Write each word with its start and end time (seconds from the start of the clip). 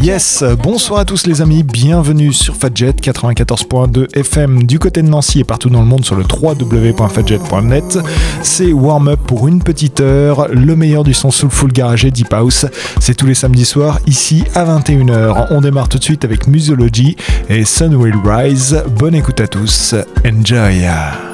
Yes, 0.00 0.44
bonsoir 0.62 1.00
à 1.00 1.04
tous 1.04 1.26
les 1.26 1.42
amis, 1.42 1.62
bienvenue 1.62 2.32
sur 2.32 2.56
Fadjet 2.56 2.90
94.2 2.90 4.16
FM 4.16 4.64
du 4.64 4.78
côté 4.78 5.02
de 5.02 5.08
Nancy 5.08 5.40
et 5.40 5.44
partout 5.44 5.70
dans 5.70 5.80
le 5.80 5.86
monde 5.86 6.04
sur 6.04 6.16
le 6.16 6.24
www.fadjet.net. 6.24 7.98
C'est 8.42 8.72
Warm 8.72 9.08
Up 9.08 9.20
pour 9.26 9.48
une 9.48 9.62
petite 9.62 10.00
heure, 10.00 10.48
le 10.48 10.76
meilleur 10.76 11.04
du 11.04 11.14
son 11.14 11.30
full 11.30 11.72
garage 11.72 12.04
et 12.04 12.10
Deep 12.10 12.32
House. 12.32 12.66
C'est 13.00 13.14
tous 13.14 13.26
les 13.26 13.34
samedis 13.34 13.64
soirs 13.64 13.98
ici 14.06 14.44
à 14.54 14.64
21h. 14.64 15.48
On 15.50 15.60
démarre 15.60 15.88
tout 15.88 15.98
de 15.98 16.04
suite 16.04 16.24
avec 16.24 16.46
Musology 16.46 17.16
et 17.48 17.64
Sun 17.64 17.94
Will 17.94 18.16
Rise. 18.24 18.82
Bonne 18.98 19.14
écoute 19.14 19.40
à 19.40 19.46
tous, 19.46 19.94
enjoy! 20.26 21.31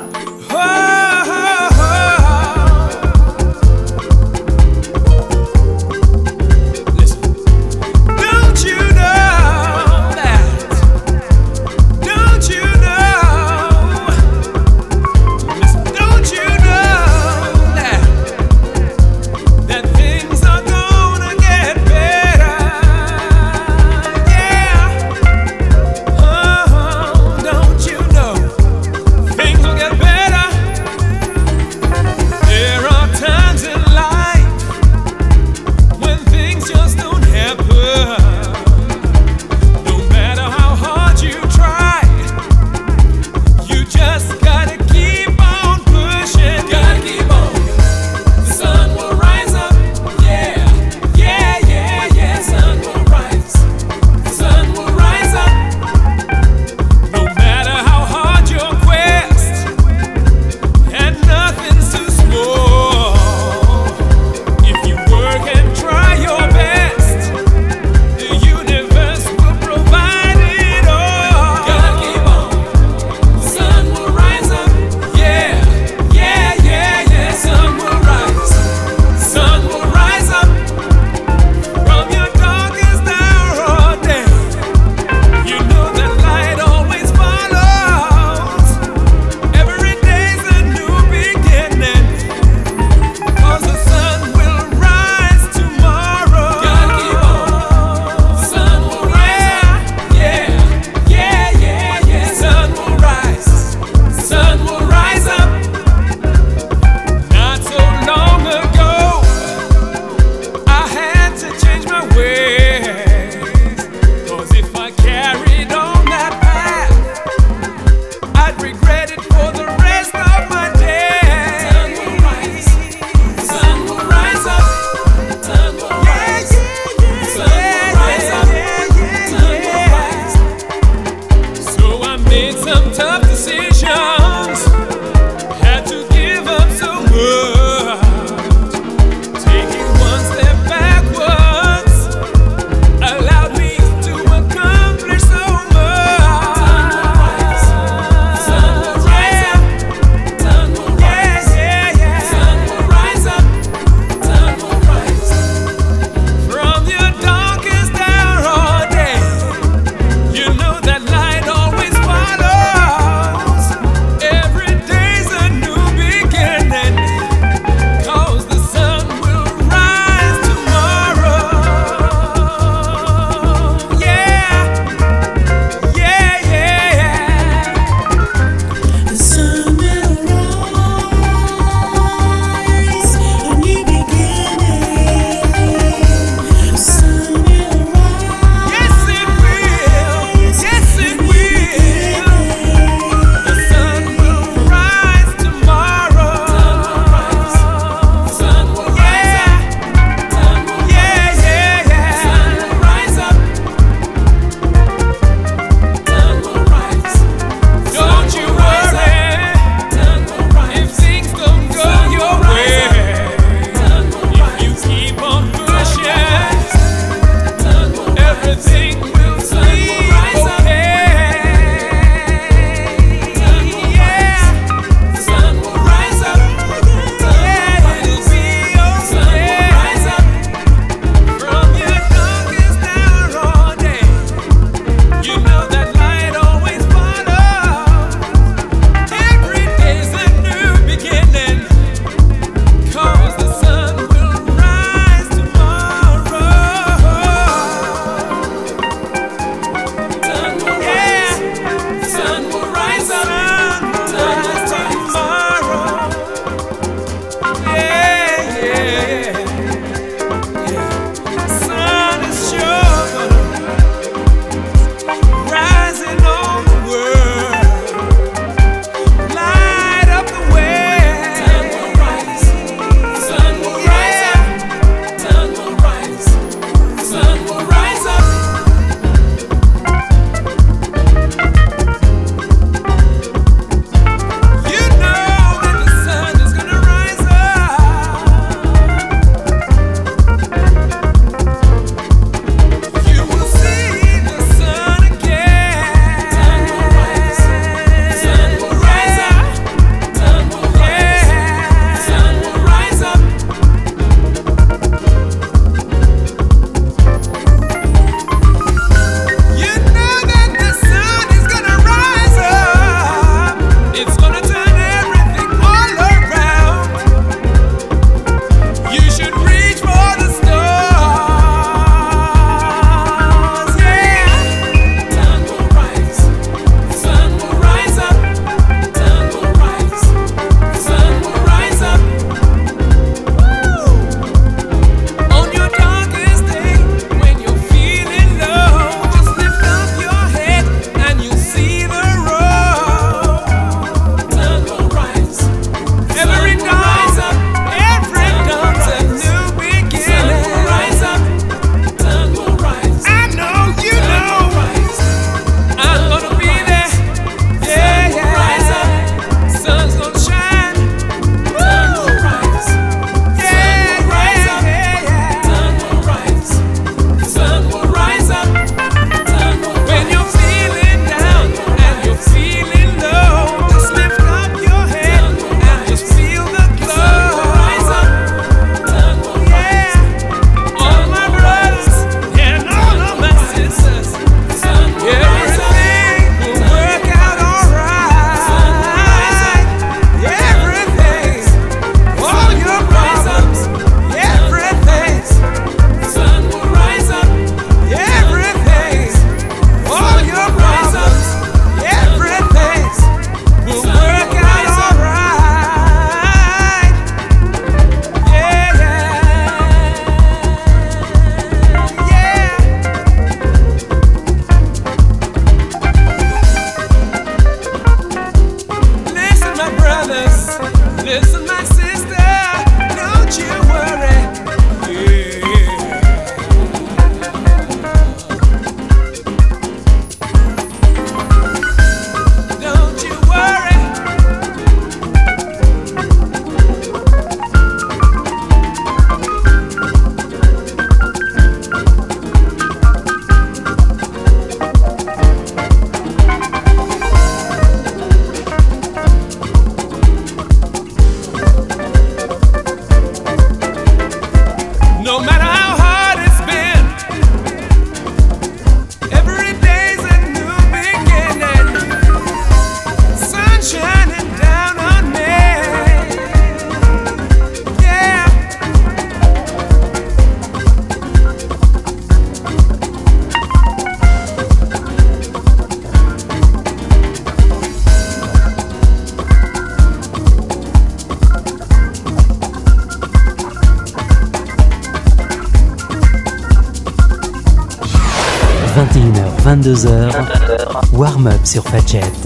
Sur 491.58 491.64
Fadjet. 491.70 492.17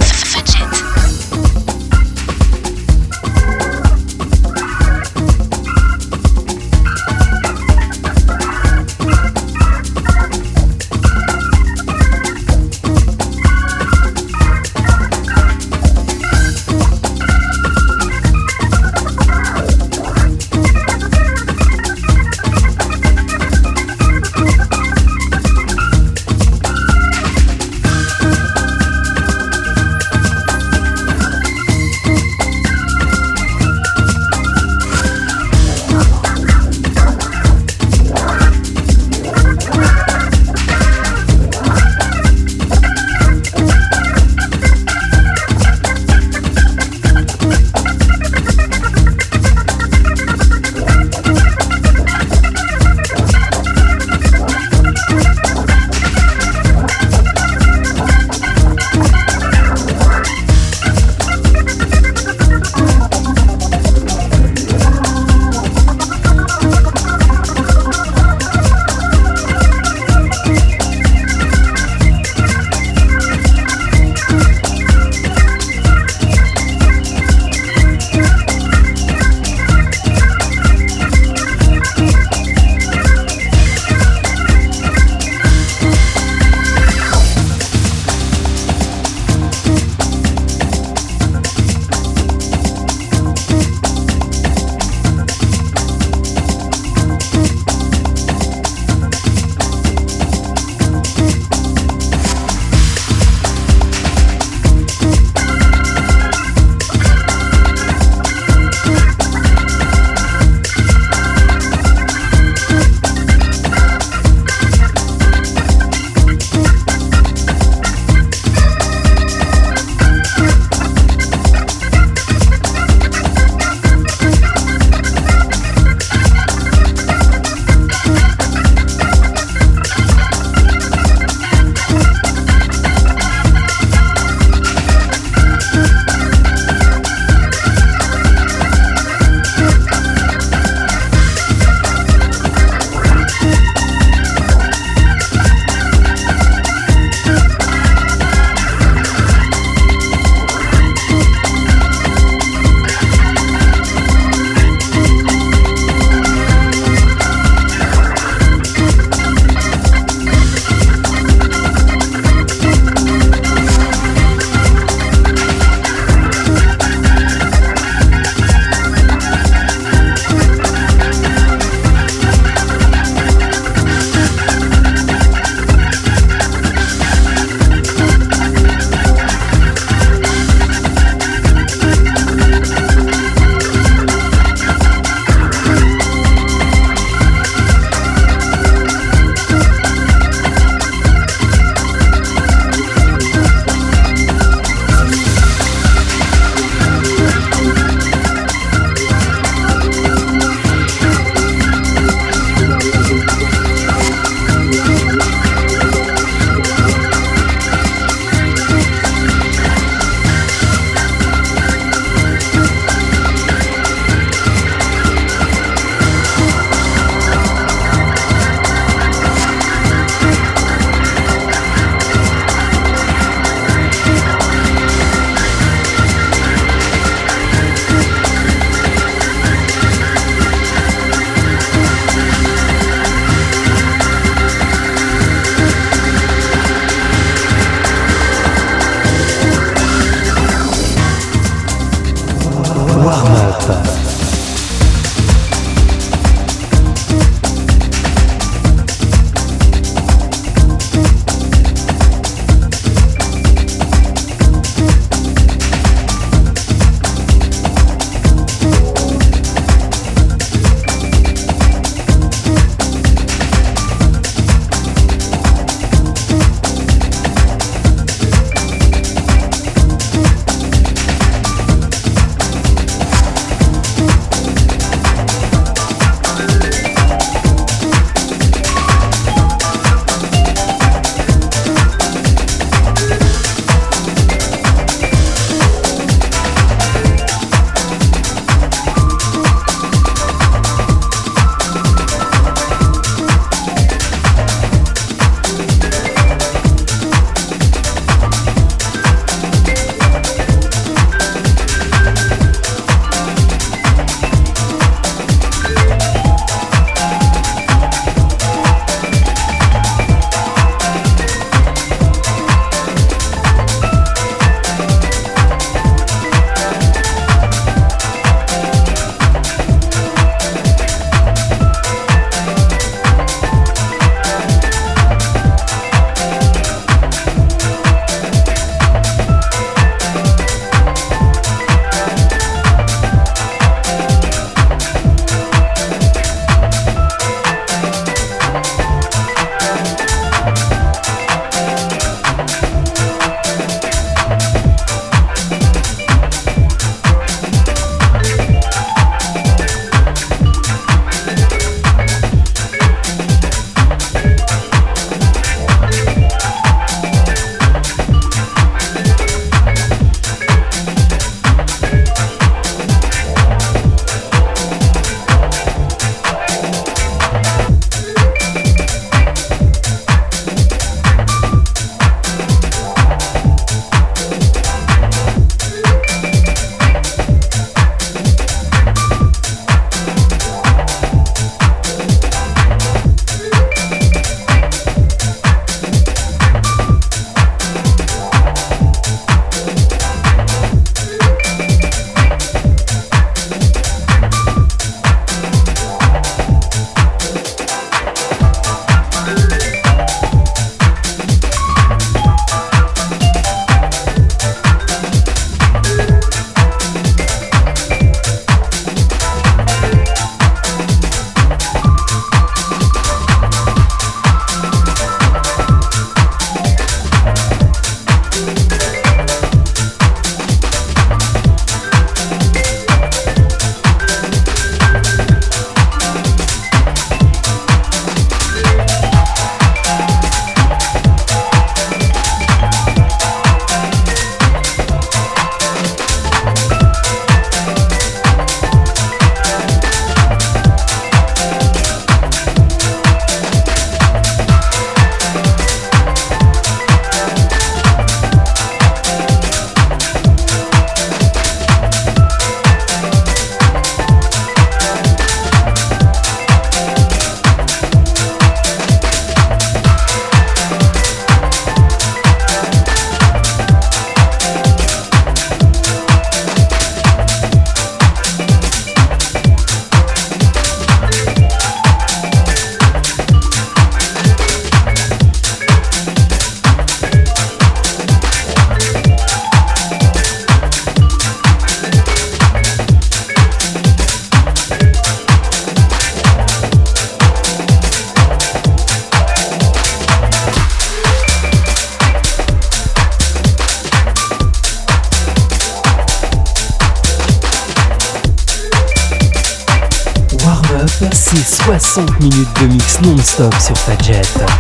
Mix 503.43 503.51
non-stop 503.51 503.61
sur 503.61 503.77
Fadjet. 503.77 504.52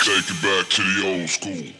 Take 0.00 0.30
it 0.30 0.42
back 0.42 0.68
to 0.70 0.82
the 0.82 1.02
old 1.06 1.28
school. 1.28 1.74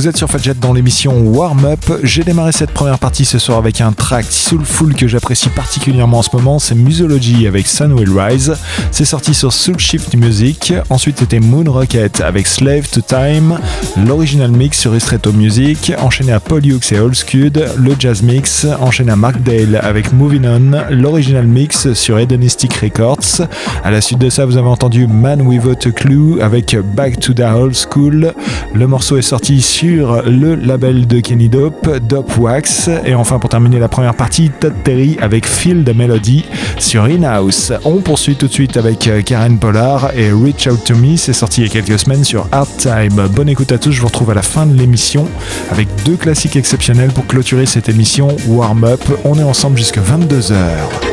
Vous 0.00 0.08
êtes 0.08 0.16
sur 0.16 0.30
Fadjet 0.30 0.54
dans 0.54 0.72
l'émission 0.72 1.12
Warm 1.26 1.62
Up. 1.66 2.00
J'ai 2.04 2.24
démarré 2.24 2.52
cette 2.52 2.70
première 2.70 2.98
partie 2.98 3.26
ce 3.26 3.38
soir 3.38 3.58
avec 3.58 3.82
un 3.82 3.92
track 3.92 4.24
soulful 4.24 4.94
que 4.94 5.06
j'apprécie 5.06 5.50
particulièrement 5.50 6.20
en 6.20 6.22
ce 6.22 6.34
moment, 6.34 6.58
c'est 6.58 6.74
Musology 6.74 7.46
avec 7.46 7.66
Sun 7.66 7.92
Will 7.92 8.18
Rise. 8.18 8.56
C'est 8.92 9.04
sorti 9.04 9.34
sur 9.34 9.52
Soul 9.52 9.78
Shift 9.78 10.14
Music. 10.14 10.72
Ensuite 10.88 11.18
c'était 11.18 11.38
Moon 11.38 11.70
Rocket 11.70 12.22
avec 12.22 12.46
Slave 12.46 12.88
to 12.88 13.02
Time, 13.02 13.58
l'original 14.06 14.50
mix 14.52 14.80
sur 14.80 14.92
Ristretto 14.92 15.34
Music, 15.34 15.92
enchaîné 15.98 16.32
à 16.32 16.40
Hughes 16.50 16.92
et 16.92 16.98
Old 16.98 17.14
Scud, 17.14 17.62
le 17.76 17.94
jazz 17.98 18.22
mix, 18.22 18.66
enchaîné 18.80 19.12
à 19.12 19.16
Mark 19.16 19.42
Dale 19.42 19.78
avec 19.82 20.14
Moving 20.14 20.46
On, 20.46 20.94
l'original 20.94 21.46
mix 21.46 21.92
sur 21.92 22.18
Hedonistic 22.18 22.72
Records. 22.72 23.42
À 23.84 23.90
la 23.90 24.00
suite 24.00 24.20
de 24.20 24.30
ça, 24.30 24.46
vous 24.46 24.56
avez 24.56 24.68
entendu 24.68 25.06
Man 25.06 25.42
Without 25.42 25.86
a 25.86 25.90
Clue 25.90 26.40
avec 26.40 26.74
Back 26.96 27.20
to 27.20 27.34
the 27.34 27.40
Old 27.40 27.74
School. 27.74 28.32
Le 28.72 28.86
morceau 28.86 29.18
est 29.18 29.22
sorti 29.22 29.60
sur 29.60 29.90
le 30.00 30.54
label 30.54 31.06
de 31.06 31.20
Kenny 31.20 31.48
Dope, 31.48 31.98
Dope 31.98 32.36
Wax. 32.38 32.90
Et 33.04 33.14
enfin, 33.14 33.38
pour 33.38 33.50
terminer 33.50 33.78
la 33.78 33.88
première 33.88 34.14
partie, 34.14 34.50
Todd 34.60 34.74
Terry 34.84 35.16
avec 35.20 35.44
the 35.44 35.94
Melody 35.94 36.44
sur 36.78 37.04
In-House. 37.04 37.72
On 37.84 37.96
poursuit 37.98 38.36
tout 38.36 38.48
de 38.48 38.52
suite 38.52 38.76
avec 38.76 39.06
euh, 39.06 39.22
Karen 39.22 39.58
Pollard 39.58 40.10
et 40.16 40.32
Reach 40.32 40.66
Out 40.66 40.84
to 40.84 40.96
Me. 40.96 41.16
C'est 41.16 41.32
sorti 41.32 41.60
il 41.60 41.66
y 41.66 41.70
a 41.70 41.72
quelques 41.72 41.98
semaines 41.98 42.24
sur 42.24 42.46
Hard 42.52 42.68
Time. 42.78 43.28
Bonne 43.34 43.48
écoute 43.48 43.72
à 43.72 43.78
tous. 43.78 43.92
Je 43.92 44.00
vous 44.00 44.06
retrouve 44.06 44.30
à 44.30 44.34
la 44.34 44.42
fin 44.42 44.66
de 44.66 44.76
l'émission 44.76 45.26
avec 45.70 45.88
deux 46.04 46.16
classiques 46.16 46.56
exceptionnels 46.56 47.10
pour 47.10 47.26
clôturer 47.26 47.66
cette 47.66 47.88
émission 47.88 48.28
Warm 48.46 48.84
Up. 48.84 49.02
On 49.24 49.38
est 49.38 49.44
ensemble 49.44 49.78
jusqu'à 49.78 50.00
22h. 50.00 51.09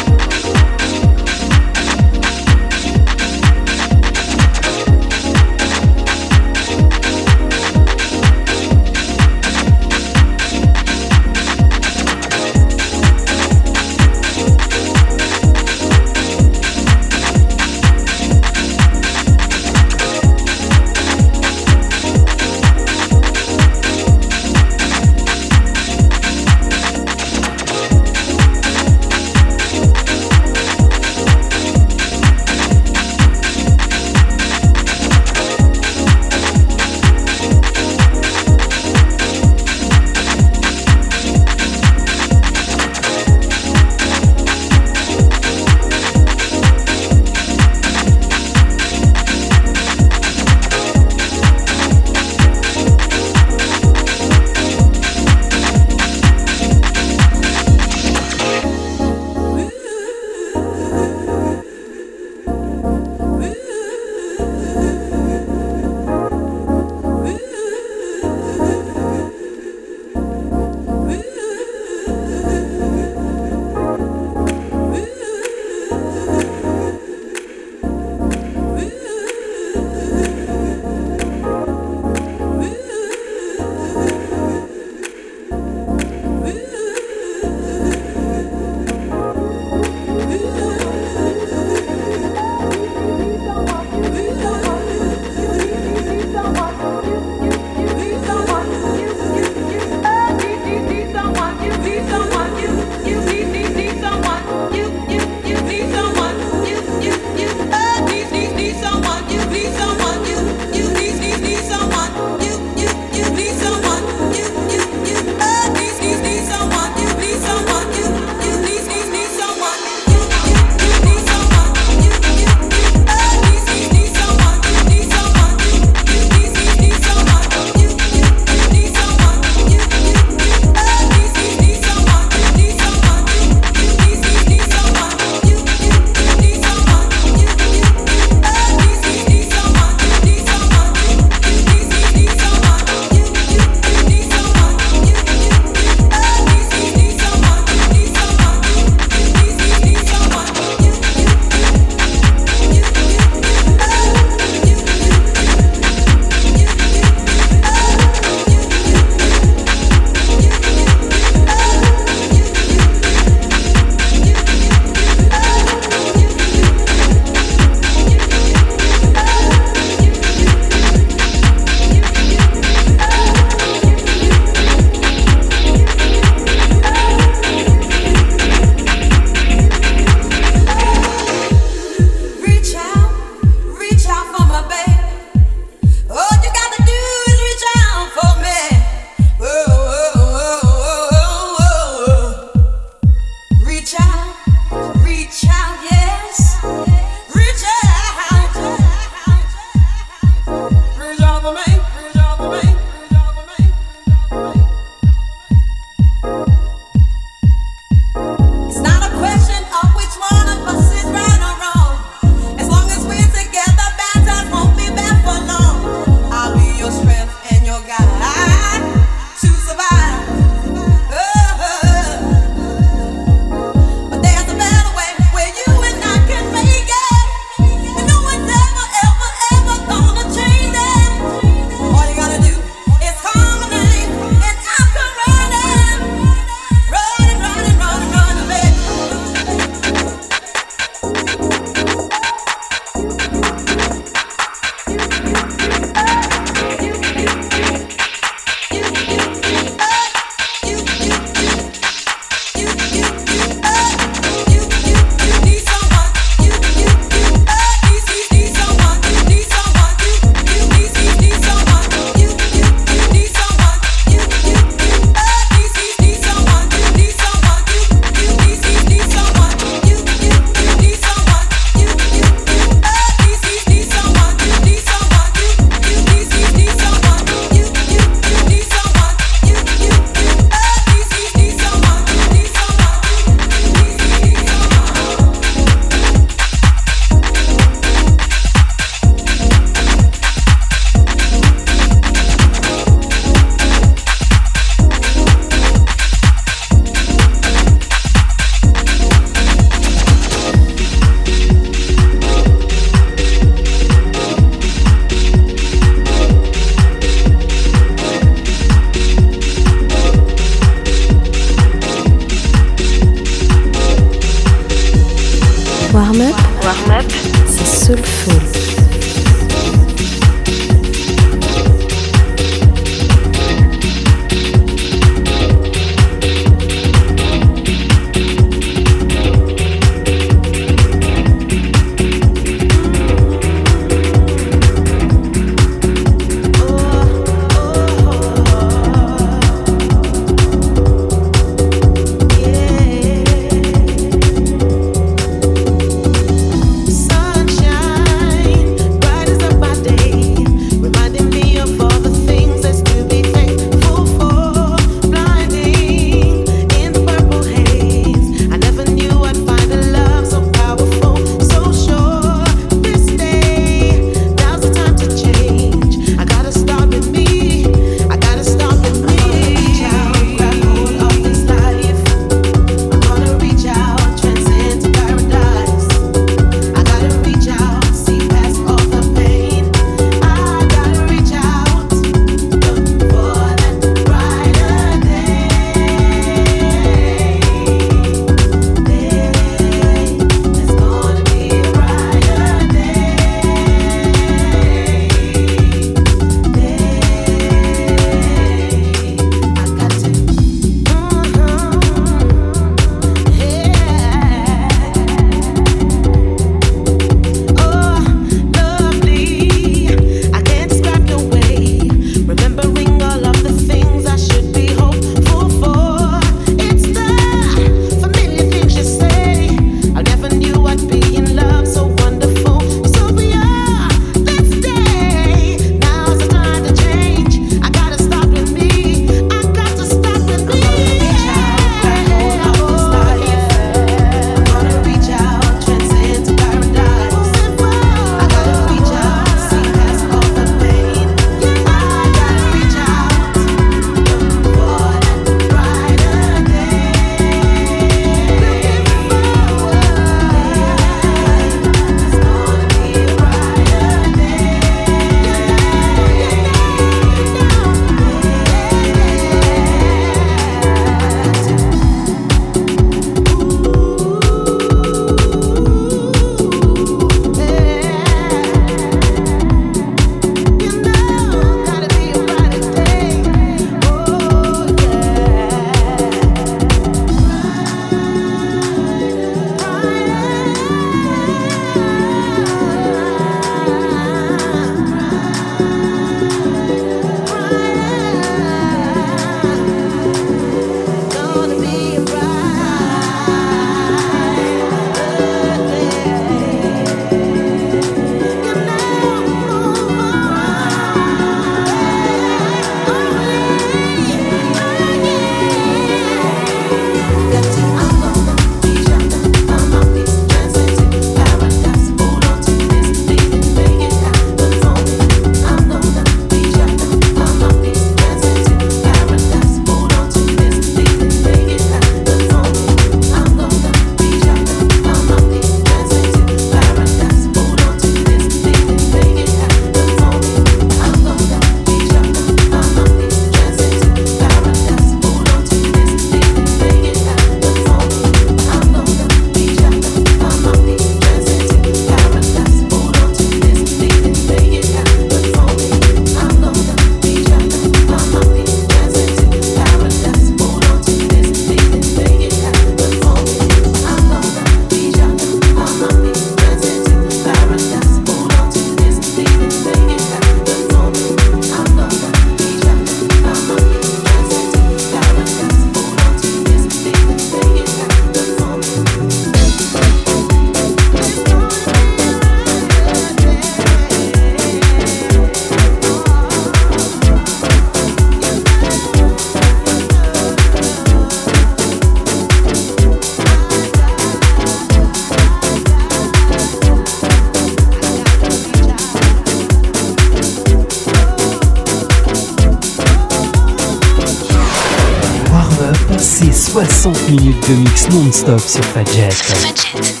De 597.47 597.55
mix 597.55 597.89
non-stop 597.89 598.39
sur 598.39 598.63
Fadjet. 598.65 600.00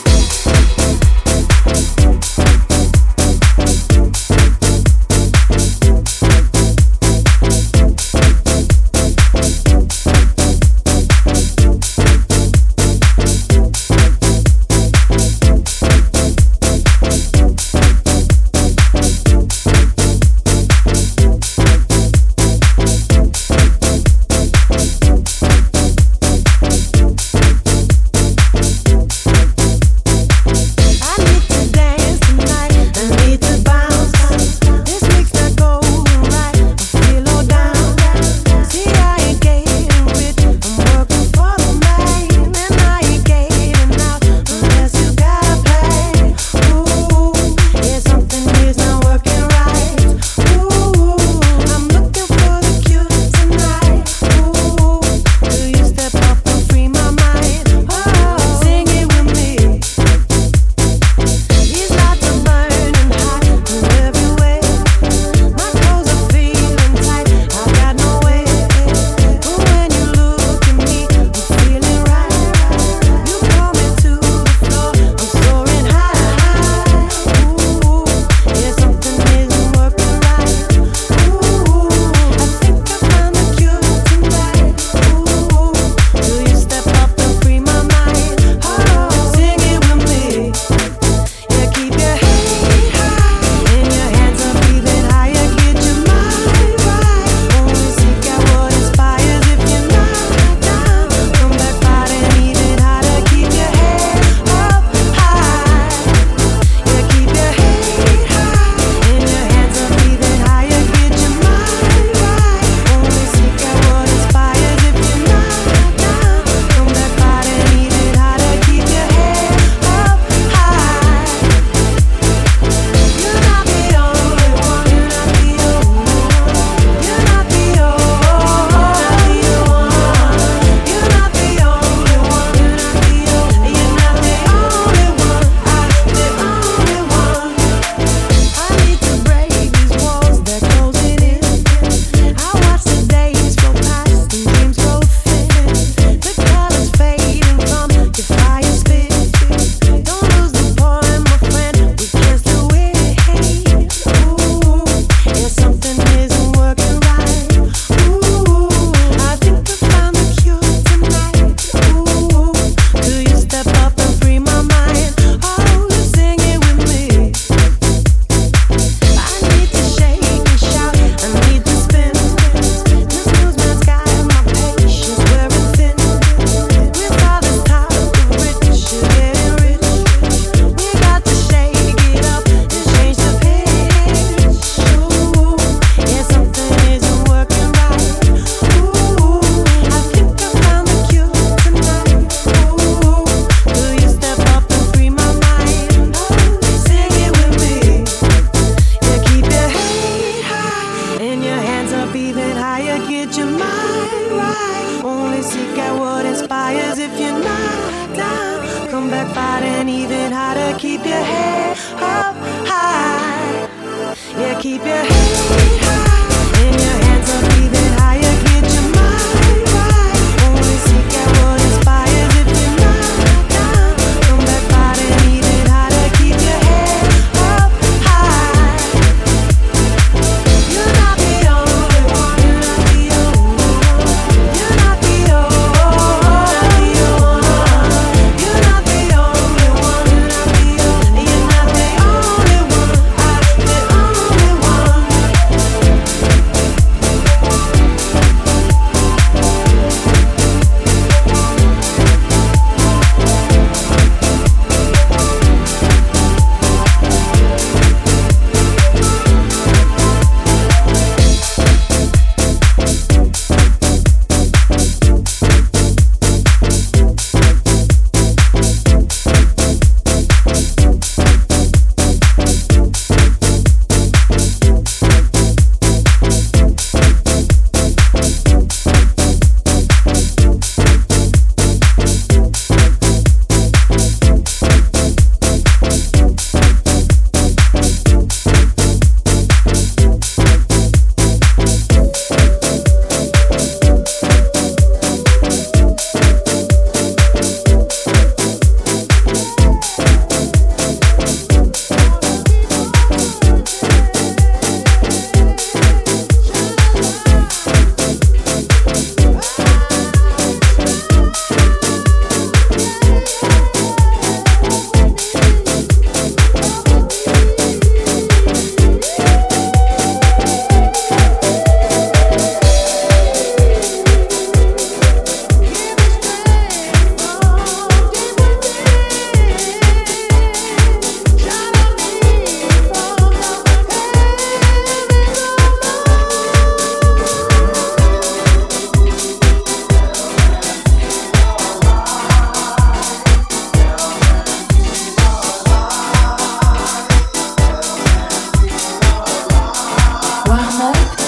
up 350.81 351.20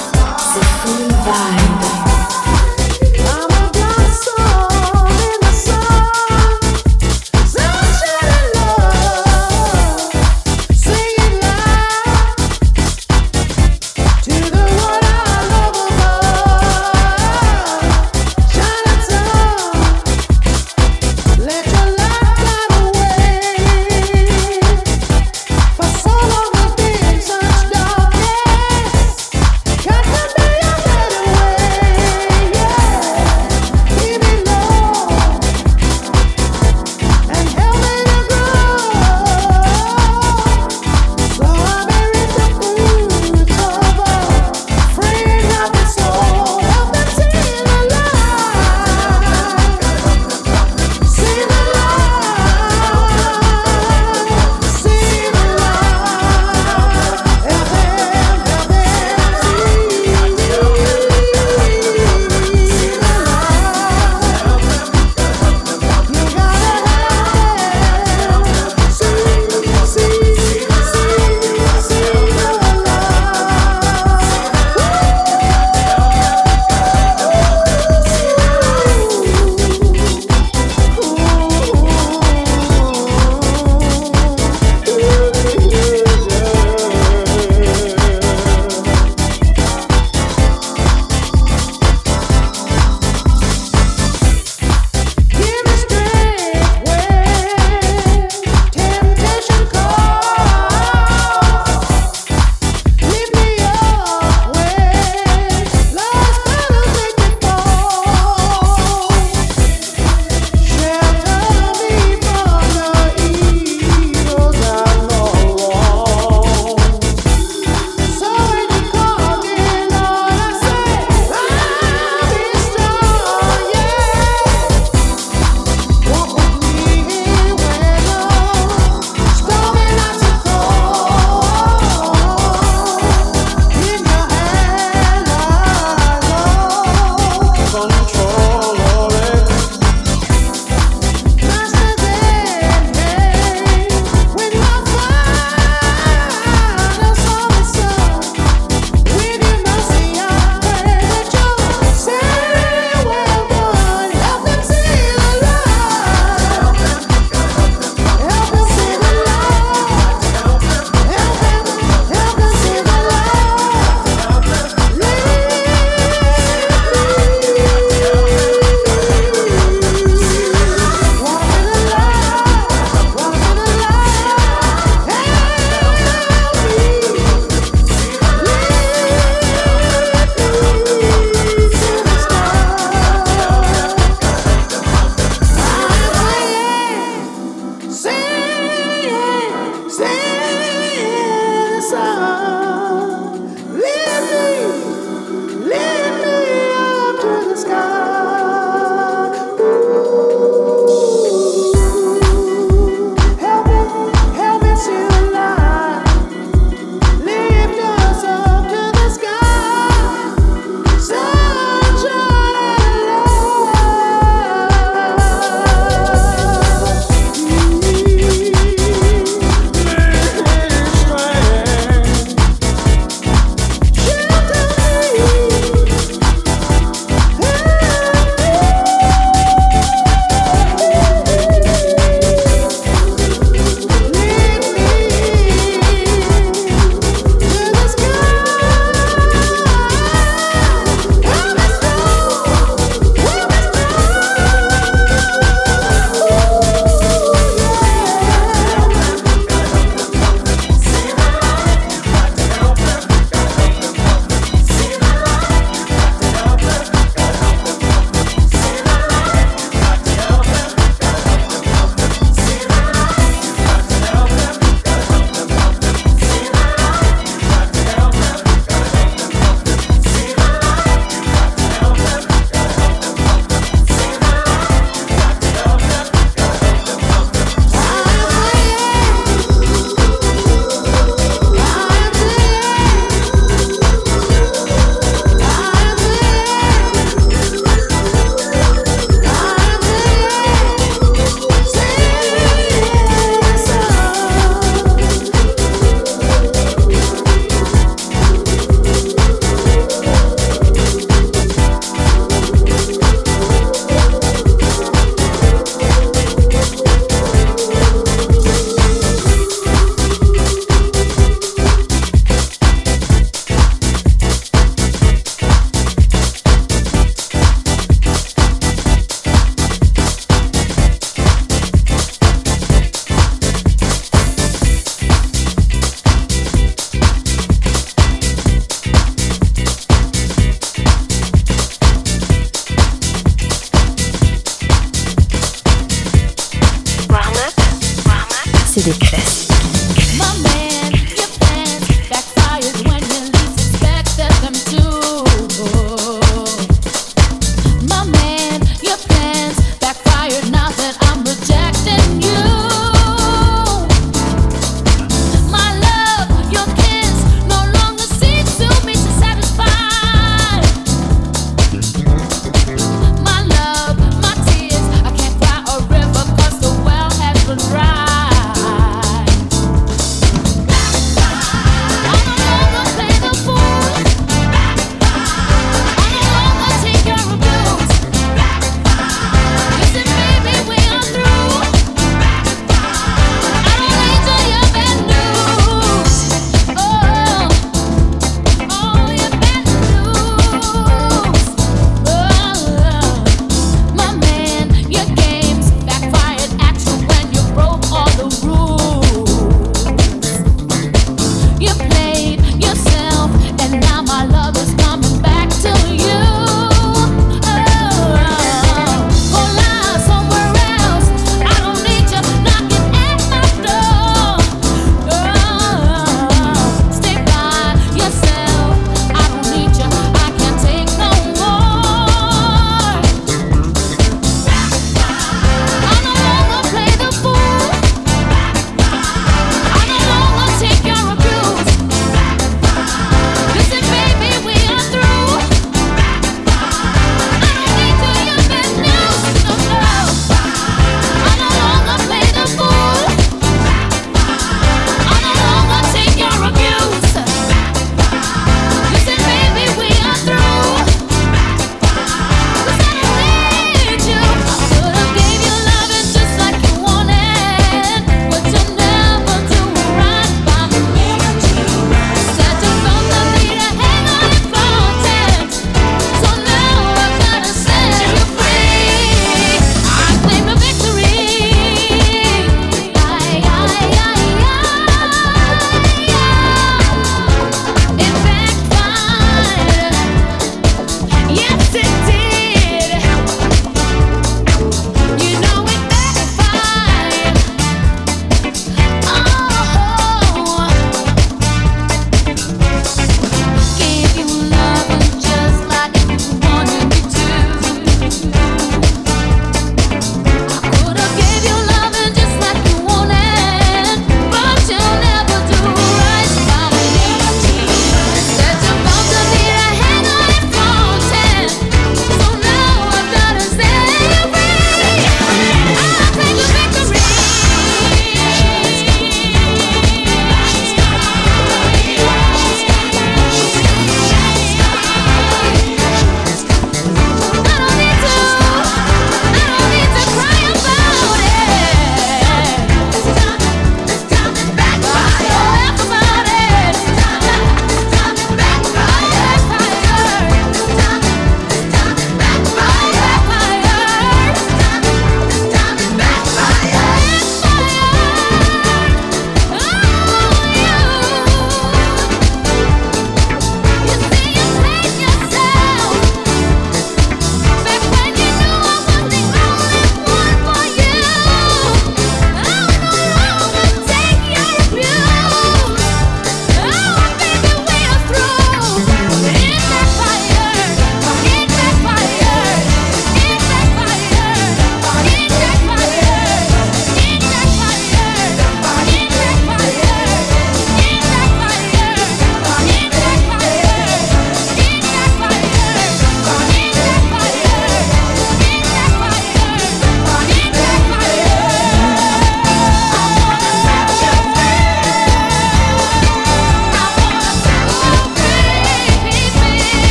c'est 338.75 338.85
des 338.85 338.97
classiques. 338.97 339.52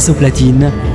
Chris 0.00 0.10
au 0.10 0.14
platine. 0.14 0.89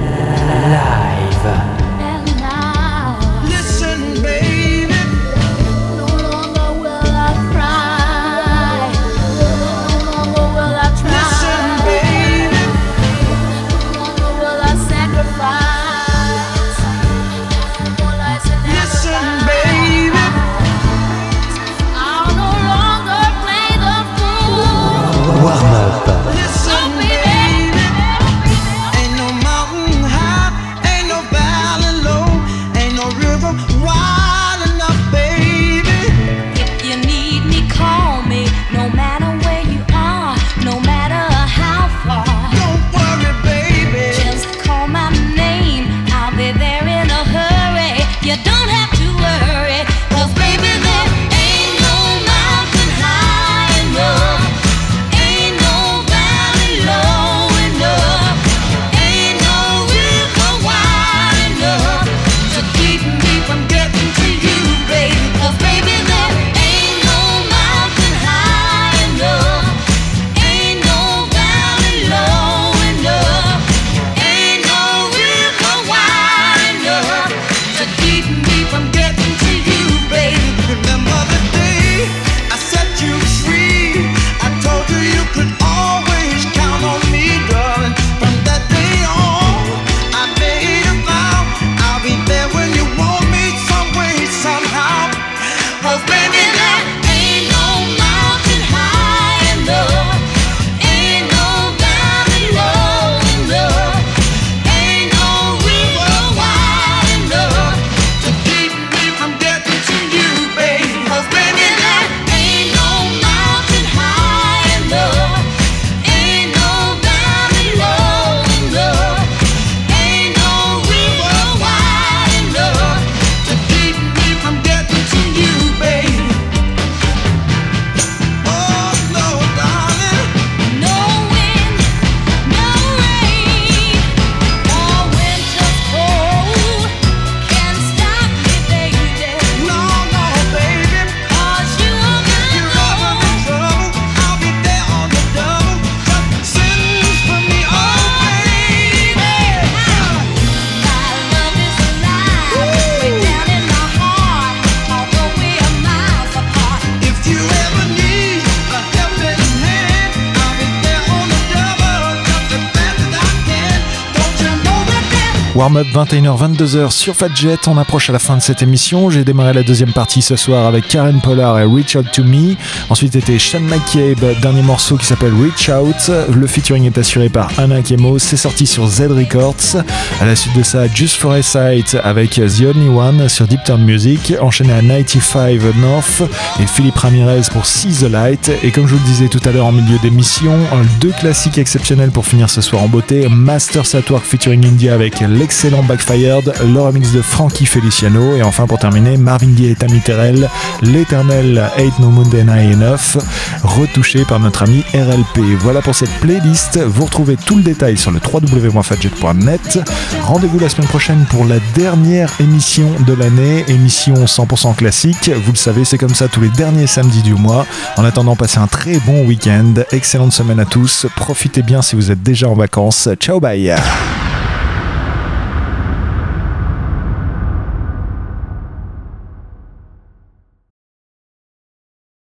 Warm-up 165.55 165.87
21h-22h 165.93 166.91
sur 166.91 167.15
Fadjet. 167.15 167.55
On 167.67 167.77
approche 167.77 168.09
à 168.09 168.13
la 168.13 168.19
fin 168.19 168.35
de 168.35 168.41
cette 168.41 168.61
émission. 168.61 169.09
J'ai 169.09 169.23
démarré 169.23 169.53
la 169.53 169.63
deuxième 169.63 169.93
partie 169.93 170.21
ce 170.21 170.35
soir 170.35 170.65
avec 170.65 170.85
Karen 170.89 171.21
Pollard 171.21 171.57
et 171.59 171.63
Reach 171.63 171.95
Out 171.95 172.07
to 172.11 172.25
Me. 172.25 172.55
Ensuite 172.89 173.15
était 173.15 173.39
Sean 173.39 173.61
McCabe, 173.61 174.37
dernier 174.41 174.63
morceau 174.63 174.97
qui 174.97 175.05
s'appelle 175.05 175.31
Reach 175.33 175.69
Out. 175.69 176.11
Le 176.35 176.45
featuring 176.45 176.83
est 176.85 176.97
assuré 176.97 177.29
par 177.29 177.49
Anna 177.57 177.81
Kemo. 177.81 178.19
C'est 178.19 178.35
sorti 178.35 178.67
sur 178.67 178.85
Z 178.85 179.03
Records. 179.11 179.81
À 180.19 180.25
la 180.25 180.35
suite 180.35 180.57
de 180.57 180.61
ça, 180.63 180.87
Just 180.93 181.15
for 181.15 181.31
a 181.31 181.41
Sight 181.41 181.95
avec 182.03 182.31
The 182.31 182.75
Only 182.75 182.89
One 182.89 183.29
sur 183.29 183.47
Deep 183.47 183.63
Turn 183.63 183.81
Music. 183.81 184.33
Enchaîné 184.41 184.73
à 184.73 184.81
95 184.81 185.61
North 185.77 186.21
et 186.59 186.67
Philippe 186.67 186.97
Ramirez 186.97 187.43
pour 187.53 187.65
See 187.65 187.93
the 187.93 188.11
Light. 188.11 188.51
Et 188.61 188.71
comme 188.71 188.87
je 188.87 188.95
vous 188.95 188.99
le 188.99 189.09
disais 189.09 189.29
tout 189.29 189.41
à 189.45 189.53
l'heure 189.53 189.67
en 189.67 189.71
milieu 189.71 189.99
d'émission, 189.99 190.51
deux 190.99 191.13
classiques 191.17 191.57
exceptionnels 191.57 192.11
pour 192.11 192.25
finir 192.25 192.49
ce 192.49 192.59
soir 192.59 192.83
en 192.83 192.89
beauté. 192.89 193.29
Masters 193.29 193.95
at 193.95 194.11
Work 194.11 194.25
featuring 194.25 194.65
India 194.65 194.93
avec 194.93 195.21
l'excellent 195.45 195.83
Backfired, 195.83 196.53
le 196.73 196.79
remix 196.81 197.11
de 197.11 197.21
Frankie 197.21 197.67
Feliciano. 197.67 198.35
Et 198.35 198.41
enfin 198.41 198.65
pour 198.65 198.79
terminer, 198.79 199.15
Marvin 199.15 199.51
Gaye 199.51 199.73
et 199.73 199.75
Tammy 199.75 199.99
Terrell, 199.99 200.49
l'éternel 200.81 201.69
Ain't 201.77 201.99
No 201.99 202.09
Moon 202.09 202.23
Day 202.23 202.41
High 202.41 202.73
Enough, 202.73 203.23
retouché 203.61 204.25
par 204.25 204.39
notre 204.39 204.63
ami 204.63 204.83
RLP. 204.95 205.55
Voilà 205.59 205.83
pour 205.83 205.93
cette 205.93 206.09
playlist. 206.19 206.79
Vous 206.79 207.05
retrouvez 207.05 207.37
tout 207.37 207.57
le 207.57 207.61
détail 207.61 207.95
sur 207.95 208.09
le 208.09 208.19
www.fadjet.net. 208.19 209.79
Rendez-vous 210.23 210.57
la 210.57 210.67
semaine 210.67 210.87
prochaine 210.87 211.23
pour 211.29 211.45
la 211.45 211.59
dernière 211.75 212.31
émission 212.39 212.89
de 213.05 213.13
l'année, 213.13 213.65
émission 213.67 214.15
100% 214.15 214.73
classique. 214.73 215.29
Vous 215.29 215.51
le 215.51 215.57
savez, 215.57 215.85
c'est 215.85 215.99
comme 215.99 216.15
ça 216.15 216.27
tous 216.27 216.41
les 216.41 216.49
derniers 216.49 216.87
samedis 216.87 217.21
du 217.21 217.35
mois. 217.35 217.67
En 217.97 218.03
attendant, 218.03 218.35
passez 218.35 218.57
un 218.57 218.67
très 218.67 218.97
bon 219.05 219.27
week-end. 219.27 219.75
Excellente 219.91 220.33
semaine 220.33 220.59
à 220.59 220.65
tous. 220.65 221.05
Profitez 221.15 221.61
bien 221.61 221.83
si 221.83 221.95
vous 221.95 222.09
êtes 222.09 222.23
déjà 222.23 222.49
en 222.49 222.55
vacances. 222.55 223.09
Ciao, 223.19 223.39
bye. 223.39 223.75